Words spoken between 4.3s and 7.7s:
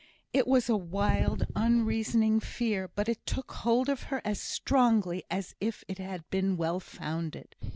strongly as if it had been well founded.